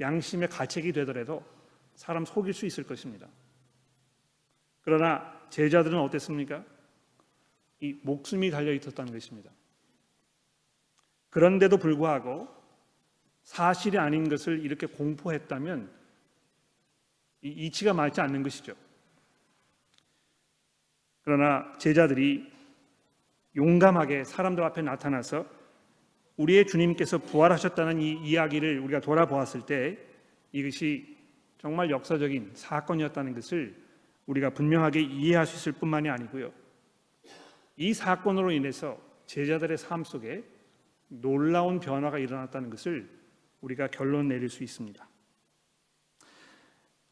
[0.00, 1.44] 양심의 가책이 되더라도
[1.94, 3.28] 사람 속일 수 있을 것입니다.
[4.82, 6.64] 그러나 제자들은 어땠습니까?
[7.80, 9.50] 이 목숨이 달려 있었다는 것입니다.
[11.30, 12.48] 그런데도 불구하고
[13.42, 15.90] 사실이 아닌 것을 이렇게 공포했다면
[17.42, 18.74] 이 이치가 맞지 않는 것이죠.
[21.22, 22.50] 그러나 제자들이
[23.56, 25.57] 용감하게 사람들 앞에 나타나서
[26.38, 29.98] 우리의 주님께서 부활하셨다는 이 이야기를 우리가 돌아보았을 때
[30.52, 31.18] 이것이
[31.58, 33.76] 정말 역사적인 사건이었다는 것을
[34.26, 36.52] 우리가 분명하게 이해할 수 있을 뿐만이 아니고요.
[37.76, 40.44] 이 사건으로 인해서 제자들의 삶 속에
[41.08, 43.08] 놀라운 변화가 일어났다는 것을
[43.60, 45.08] 우리가 결론 내릴 수 있습니다.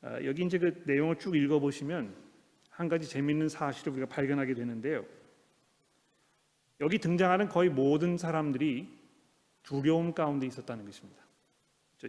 [0.03, 2.15] 아, 여기 이제 그 내용을 쭉 읽어보시면
[2.71, 5.05] 한 가지 재미있는 사실을 우리가 발견하게 되는데요.
[6.81, 8.96] 여기 등장하는 거의 모든 사람들이
[9.67, 11.23] 두려움 가운데 있었다는 것입니다.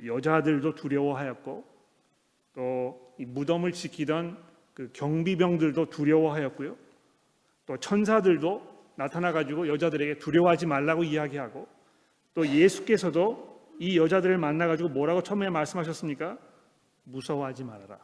[0.06, 1.66] 여자들도 두려워하였고
[2.54, 4.38] 또이 무덤을 지키던
[4.74, 6.78] 그 경비병들도 두려워하였고요.
[7.66, 11.68] 또 천사들도 나타나 가지고 여자들에게 두려워하지 말라고 이야기하고
[12.34, 16.38] 또 예수께서도 이 여자들을 만나 가지고 뭐라고 처음에 말씀하셨습니까?
[17.04, 18.00] 무서워하지 말아라.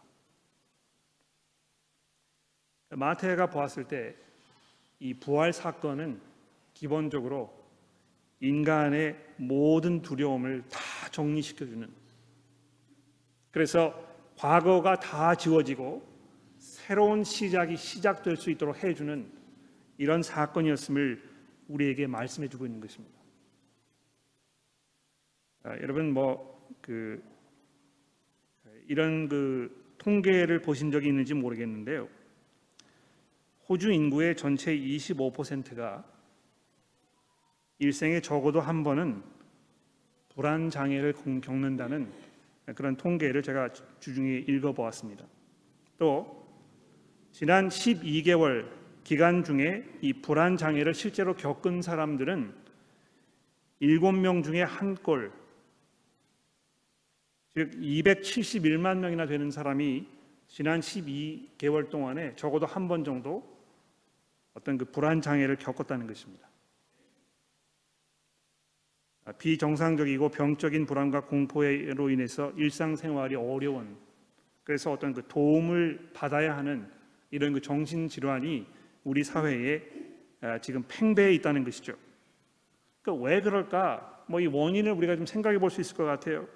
[2.90, 4.24] 마태가 보았을 때
[5.04, 6.22] 이 부활 사건은
[6.74, 7.54] 기본적으로
[8.44, 10.80] 인간의 모든 두려움을 다
[11.12, 11.90] 정리시켜 주는
[13.52, 13.94] 그래서
[14.38, 16.08] 과거가 다 지워지고
[16.58, 19.32] 새로운 시작이 시작될 수 있도록 해 주는
[19.98, 21.22] 이런 사건이었음을
[21.68, 23.16] 우리에게 말씀해 주고 있는 것입니다.
[25.64, 26.54] 아, 여러분 뭐
[26.84, 27.24] 그
[28.88, 32.10] 이런 그 통계를 보신 적이 있는지 모르겠는데요.
[33.70, 36.04] 호주 인구의 전체 25%가
[37.80, 39.24] 일생에 적어도 한 번은
[40.30, 42.12] 불안 장애를 겪는다는
[42.76, 45.26] 그런 통계를 제가 주중에 읽어보았습니다.
[45.98, 46.48] 또
[47.32, 48.70] 지난 12개월
[49.04, 52.54] 기간 중에 이 불안 장애를 실제로 겪은 사람들은
[53.82, 55.32] 7명 중에 한 꼴,
[57.54, 60.08] 즉 271만 명이나 되는 사람이
[60.48, 63.52] 지난 12개월 동안에 적어도 한 번 정도
[64.54, 66.48] 어떤 그 불안 장애를 겪었다는 것입니다.
[69.26, 73.98] 아, 비정상적이고 병적인 불안과 공포로 인해서 일상생활이 어려운
[74.64, 76.90] 그래서 어떤 그 도움을 받아야 하는
[77.32, 78.68] 이런 그 정신 질환이
[79.04, 79.82] 우리 사회에
[80.42, 81.96] 아, 지금 팽배해 있다는 것이죠.
[83.02, 84.26] 그러니까 왜 그럴까?
[84.28, 86.48] 뭐 이 원인을 우리가 좀 생각해 볼 수 있을 것 같아요.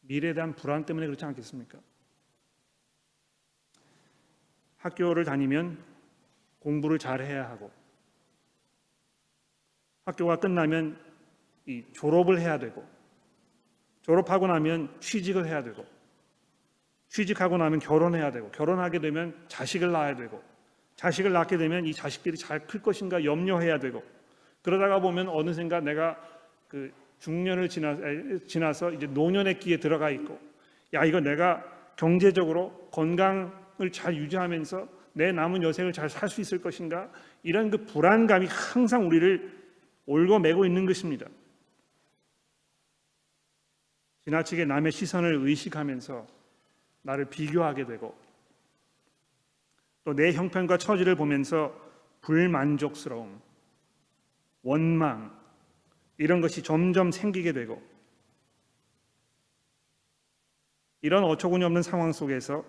[0.00, 1.78] 미래에 대한 불안 때문에 그렇지 않겠습니까?
[4.78, 5.78] 학교를 다니면
[6.58, 7.70] 공부를 잘 해야 하고
[10.04, 10.96] 학교가 끝나면
[11.66, 12.84] 이 졸업을 해야 되고
[14.02, 15.84] 졸업하고 나면 취직을 해야 되고
[17.08, 20.42] 취직하고 나면 결혼해야 되고 결혼하게 되면 자식을 낳아야 되고
[20.96, 24.02] 자식을 낳게 되면 이 자식들이 잘 클 것인가 염려해야 되고
[24.62, 26.18] 그러다가 보면 어느샌가 내가
[26.68, 27.96] 그 중년을 지나,
[28.46, 30.38] 지나서 이제 노년의 끼에 들어가 있고
[30.92, 31.64] 야 이거 내가
[31.96, 37.08] 경제적으로 건강을 잘 유지하면서 내 남은 여생을 잘 살 수 있을 것인가?
[37.42, 39.63] 이런 그 불안감이 항상 우리를
[40.06, 41.26] 올고 매고 있는 것입니다.
[44.24, 46.26] 지나치게 남의 시선을 의식하면서
[47.02, 48.16] 나를 비교하게 되고
[50.04, 51.74] 또 내 형편과 처지를 보면서
[52.20, 53.40] 불만족스러움,
[54.62, 55.34] 원망
[56.18, 57.82] 이런 것이 점점 생기게 되고
[61.02, 62.64] 이런 어처구니 없는 상황 속에서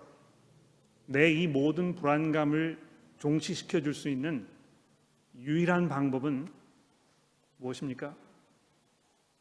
[1.06, 2.78] 내 이 모든 불안감을
[3.18, 4.46] 종식시켜 줄 수 있는
[5.38, 6.48] 유일한 방법은
[7.58, 8.16] 무엇입니까?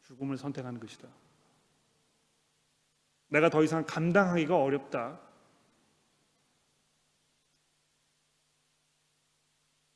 [0.03, 1.07] 죽음을 선택하는 것이다.
[3.29, 5.19] 내가 더 이상 감당하기가 어렵다.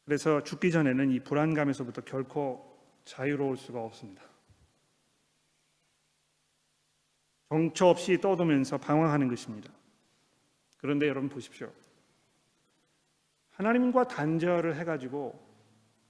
[0.05, 4.23] 그래서 죽기 전에는 이 불안감에서부터 결코 자유로울 수가 없습니다.
[7.49, 9.71] 정처 없이 떠도면서 방황하는 것입니다.
[10.77, 11.71] 그런데 여러분 보십시오.
[13.51, 15.47] 하나님과 단절을 해가지고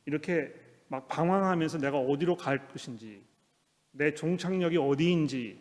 [0.06, 3.24] 이렇게 막 방황하면서 내가 어디로 갈 것인지,
[3.92, 5.60] 내 종착역이 어디인지,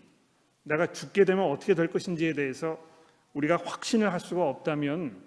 [0.64, 2.78] 내가 죽게 되면 어떻게 될 것인지에 대해서
[3.34, 5.22] 우리가 확신을 할 수가 없다면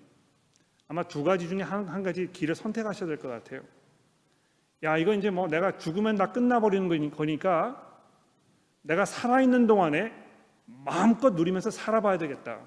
[0.88, 3.62] 아마 두 가지 중에 한, 한 가지 길을 선택하셔야 될 것 같아요.
[4.84, 7.88] 야 이거 이제 뭐 내가 죽으면 다 끝나버리는 거니까
[8.82, 10.12] 내가 살아있는 동안에
[10.66, 12.60] 마음껏 누리면서 살아봐야 되겠다.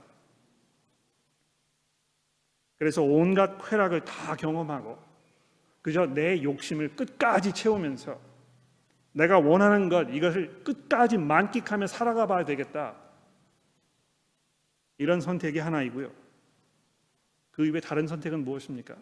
[2.77, 4.99] 그래서 온갖 쾌락을 다 경험하고
[5.85, 8.19] 그저 내 욕심을 끝까지 채우면서
[9.13, 12.97] 내가 원하는 것 이것을 끝까지 만끽하며 살아가 봐야 되겠다.
[14.97, 16.11] 이런 선택이 하나이고요.
[17.51, 18.97] 그 이외에 다른 선택은 무엇입니까?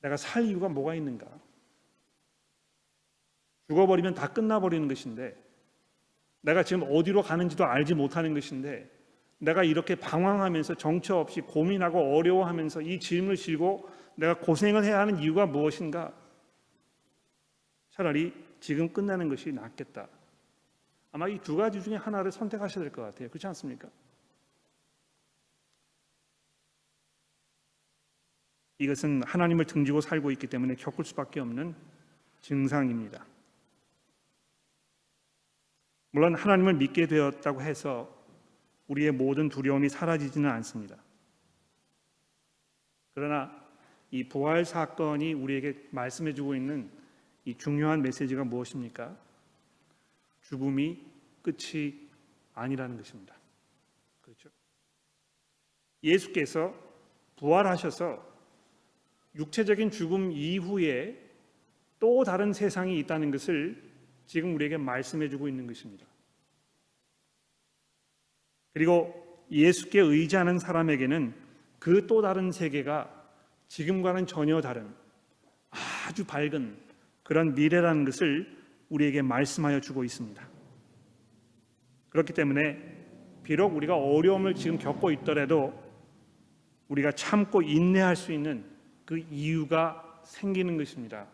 [0.00, 1.26] 내가 살 이유가 뭐가 있는가?
[3.68, 5.36] 죽어버리면 다 끝나버리는 것인데
[6.40, 8.90] 내가 지금 어디로 가는지도 알지 못하는 것인데
[9.36, 13.86] 내가 이렇게 방황하면서 정처 없이 고민하고 어려워하면서 이 짐을 지고
[14.16, 16.12] 내가 고생을 해야 하는 이유가 무엇인가?
[17.90, 20.08] 차라리 지금 끝나는 것이 낫겠다.
[21.12, 23.28] 아마 이 두 가지 중에 하나를 선택하셔야 될 것 같아요.
[23.28, 23.88] 그렇지 않습니까?
[28.78, 31.74] 이것은 하나님을 등지고 살고 있기 때문에 겪을 수밖에 없는
[32.40, 33.24] 증상입니다.
[36.10, 38.12] 물론 하나님을 믿게 되었다고 해서
[38.88, 40.96] 우리의 모든 두려움이 사라지지는 않습니다.
[43.14, 43.63] 그러나
[44.14, 46.88] 이 부활 사건이 우리에게 말씀해 주고 있는
[47.44, 49.18] 이 중요한 메시지가 무엇입니까?
[50.42, 51.02] 죽음이
[51.42, 52.08] 끝이
[52.54, 53.34] 아니라는 것입니다.
[54.22, 54.50] 그렇죠?
[56.04, 56.72] 예수께서
[57.34, 58.24] 부활하셔서
[59.34, 61.20] 육체적인 죽음 이후에
[61.98, 63.82] 또 다른 세상이 있다는 것을
[64.26, 66.06] 지금 우리에게 말씀해 주고 있는 것입니다.
[68.72, 71.34] 그리고 예수께 의지하는 사람에게는
[71.80, 73.13] 그 또 다른 세계가
[73.74, 74.94] 지금과는 전혀 다른
[76.06, 76.78] 아주 밝은
[77.24, 78.56] 그런 미래라는 것을
[78.88, 80.48] 우리에게 말씀하여 주고 있습니다.
[82.10, 85.74] 그렇기 때문에 비록 우리가 어려움을 지금 겪고 있더라도
[86.86, 88.64] 우리가 참고 인내할 수 있는
[89.04, 91.26] 그 이유가 생기는 것입니다.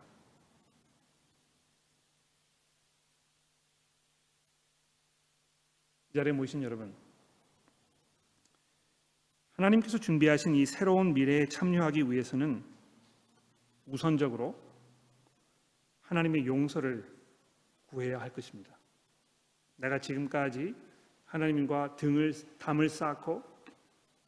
[6.08, 6.94] 이 자리에 모신 여러분,
[9.60, 12.64] 하나님께서 준비하신 이 새로운 미래에 참여하기 위해서는
[13.84, 14.58] 우선적으로
[16.00, 17.04] 하나님의 용서를
[17.86, 18.74] 구해야 할 것입니다.
[19.76, 20.74] 내가 지금까지
[21.26, 23.42] 하나님과 등을 담을 쌓고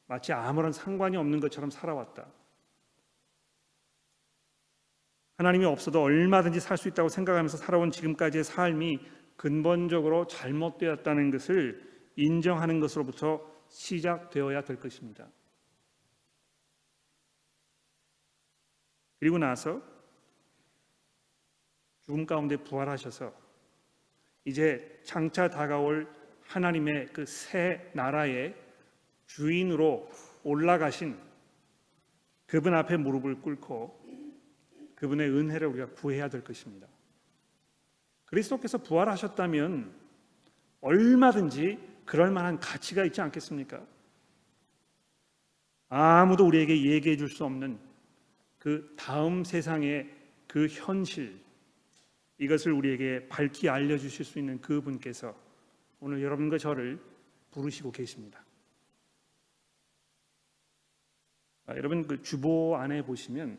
[0.06, 2.26] 마치 아무런 상관이 없는 것처럼 살아왔다.
[5.38, 9.00] 하나님이 없어도 얼마든지 살 수 있다고 생각하면서 살아온 지금까지의 삶이
[9.36, 15.28] 근본적으로 잘못되었다는 것을 인정하는 것으로부터 시작되어야 될 것입니다.
[19.18, 19.82] 그리고 나서
[22.02, 23.32] 죽음 가운데 부활하셔서
[24.44, 26.08] 이제 장차 다가올
[26.42, 28.54] 하나님의 그 새 나라의
[29.26, 30.10] 주인으로
[30.44, 31.16] 올라가신
[32.46, 34.02] 그분 앞에 무릎을 꿇고
[34.96, 36.86] 그분의 은혜를 우리가 구해야 될 것입니다.
[38.26, 39.94] 그리스도께서 부활하셨다면
[40.80, 43.82] 얼마든지 그럴 만한 가치가 있지 않겠습니까?
[45.88, 47.78] 아무도 우리에게 얘기해 줄 수 없는
[48.58, 50.14] 그 다음 세상의
[50.46, 51.40] 그 현실
[52.36, 55.34] 이것을 우리에게 밝히 알려 주실 수 있는 그 분께서
[56.00, 57.00] 오늘 여러분과 저를
[57.50, 58.44] 부르시고 계십니다.
[61.64, 63.58] 아, 여러분 그 주보 안에 보시면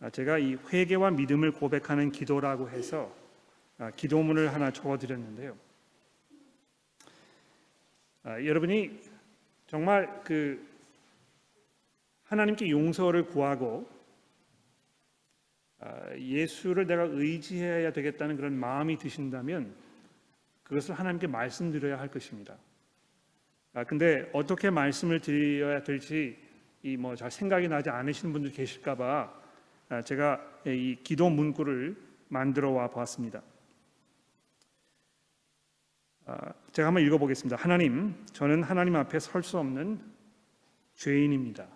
[0.00, 3.14] 아, 제가 이 회개와 믿음을 고백하는 기도라고 해서
[3.78, 5.56] 아, 기도문을 하나 적어 드렸는데요.
[8.24, 9.00] 아, 여러분이
[9.66, 10.66] 정말 그
[12.24, 13.88] 하나님께 용서를 구하고
[15.78, 19.74] 아, 예수를 내가 의지해야 되겠다는 그런 마음이 드신다면
[20.62, 22.56] 그것을 하나님께 말씀드려야 할 것입니다.
[23.74, 26.38] 아, 근데 어떻게 말씀을 드려야 될지
[26.82, 29.42] 이 뭐 잘 생각이 나지 않으시는 분들 계실까봐
[29.90, 31.96] 아, 제가 이 기도 문구를
[32.28, 33.42] 만들어 와 보았습니다.
[36.26, 37.56] 아, 제가 한번 읽어보겠습니다.
[37.56, 40.00] 하나님, 저는 하나님 앞에 설 수 없는
[40.94, 41.68] 죄인입니다.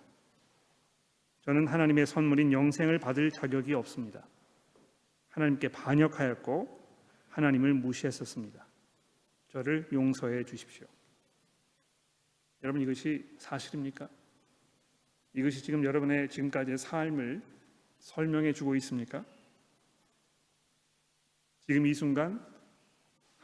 [1.43, 4.27] 저는 하나님의 선물인 영생을 받을 자격이 없습니다.
[5.31, 6.79] 하나님께 반역하였고
[7.31, 8.67] 하나님을 무시했었습니다.
[9.49, 10.87] 저를 용서해 주십시오.
[12.63, 14.09] 여러분 이것이 사실입니까?
[15.35, 17.43] 이것이 지금 여러분의 지금까지의 삶을
[17.99, 19.25] 설명해 주고 있습니까?
[21.61, 22.45] 지금 이 순간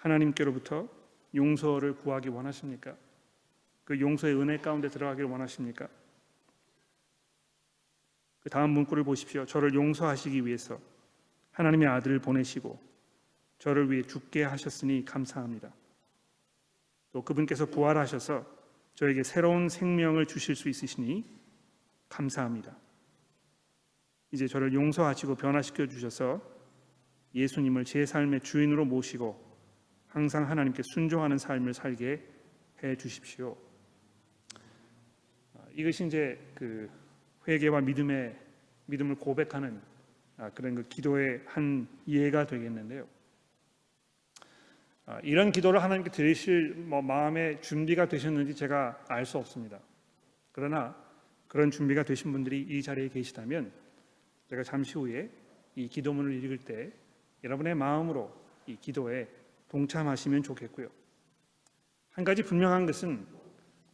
[0.04, 0.88] 하나님께로부터
[1.34, 2.96] 용서를 구하기 원하십니까?
[3.84, 5.88] 그 용서의 은혜 가운데 들어가기를 원하십니까?
[8.40, 9.46] 그 다음 문구를 보십시오.
[9.46, 10.78] 저를 용서하시기 위해서
[11.52, 12.78] 하나님의 아들을 보내시고
[13.58, 15.72] 저를 위해 죽게 하셨으니 감사합니다.
[17.12, 18.44] 또 그분께서 부활하셔서
[18.94, 21.24] 저에게 새로운 생명을 주실 수 있으시니
[22.08, 22.76] 감사합니다.
[24.30, 26.42] 이제 저를 용서하시고 변화시켜 주셔서
[27.34, 29.53] 예수님을 제 삶의 주인으로 모시고
[30.14, 32.22] 항상 하나님께 순종하는 삶을 살게
[32.84, 33.56] 해 주십시오.
[35.54, 36.88] 아, 이것이 이제 그
[37.48, 38.38] 회개와 믿음의
[38.86, 39.80] 믿음을 고백하는
[40.36, 43.08] 아, 그런 그 기도의 한 예가 되겠는데요.
[45.06, 49.80] 아, 이런 기도를 하나님께 드리실 뭐 마음의 준비가 되셨는지 제가 알 수 없습니다.
[50.52, 50.94] 그러나
[51.48, 53.72] 그런 준비가 되신 분들이 이 자리에 계시다면
[54.48, 55.28] 제가 잠시 후에
[55.74, 56.92] 이 기도문을 읽을 때
[57.42, 58.32] 여러분의 마음으로
[58.68, 59.28] 이 기도에
[59.74, 60.88] 동참하시면 좋겠고요.
[62.10, 63.26] 한 가지 분명한 것은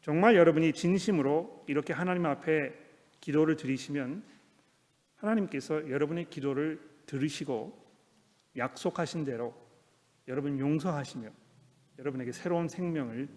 [0.02, 2.74] 정말 여러분이 진심으로 이렇게 하나님 앞에
[3.20, 4.22] 기도를 드리시면
[5.16, 7.78] 하나님께서 여러분의 기도를 들으시고
[8.58, 9.54] 약속하신 대로
[10.28, 11.30] 여러분 용서하시며
[11.98, 13.28] 여러분에게 새로운 생명을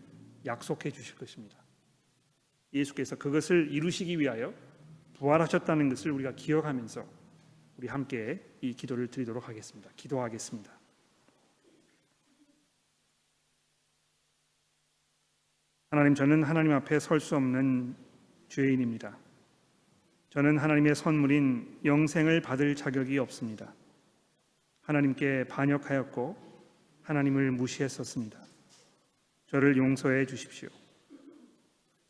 [0.45, 1.57] 약속해 주실 것입니다.
[2.73, 4.53] 예수께서 그것을 이루시기 위하여
[5.13, 7.05] 부활하셨다는 것을 우리가 기억하면서
[7.77, 9.89] 우리 함께 이 기도를 드리도록 하겠습니다.
[9.95, 10.72] 기도하겠습니다.
[15.93, 17.95] 하나님 저는 하나님 앞에 설 수 없는
[18.49, 19.15] 죄인입니다.
[20.31, 23.71] 저는 하나님의 선물인 영생을 받을 자격이 없습니다.
[24.81, 26.35] 하나님께 반역하였고
[27.03, 28.39] 하나님을 무시했었습니다.
[29.45, 30.67] 저를 용서해 주십시오.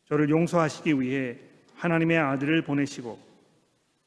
[0.06, 1.38] 저를 용서하시기 위해
[1.74, 3.18] 하나님의 아들을 보내시고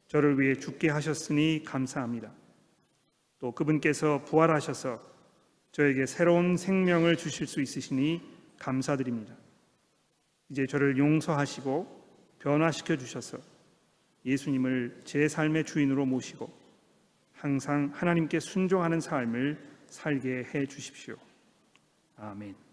[0.07, 2.31] 저를 위해 죽게 하셨으니 감사합니다.
[3.37, 4.99] 또 그분께서 부활하셔서
[5.71, 8.23] 저에게 새로운 생명을 주실 수 있으시니
[8.57, 9.35] 감사드립니다.
[10.49, 11.97] 이제 저를 용서하시고
[12.39, 13.37] 변화시켜 주셔서
[14.25, 16.51] 예수님을 제 삶의 주인으로 모시고
[17.33, 21.15] 항상 하나님께 순종하는 삶을 살게 해 주십시오.
[22.17, 22.66] 아멘.